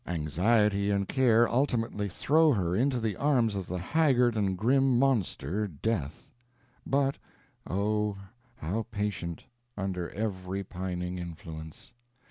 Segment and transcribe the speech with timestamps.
[0.07, 5.67] Anxiety and care ultimately throw her into the arms of the haggard and grim monster
[5.67, 6.31] death.
[6.87, 7.19] But,
[7.69, 8.17] oh,
[8.55, 9.43] how patient,
[9.77, 11.93] under every pining influence!